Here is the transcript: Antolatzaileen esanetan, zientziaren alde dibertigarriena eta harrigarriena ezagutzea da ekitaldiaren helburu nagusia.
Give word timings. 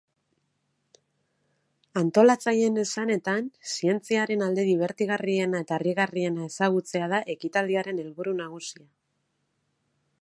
Antolatzaileen 2.01 2.79
esanetan, 2.83 3.51
zientziaren 3.75 4.43
alde 4.47 4.65
dibertigarriena 4.71 5.63
eta 5.67 5.77
harrigarriena 5.79 6.49
ezagutzea 6.53 7.11
da 7.15 7.23
ekitaldiaren 7.37 8.05
helburu 8.07 8.37
nagusia. 8.43 8.91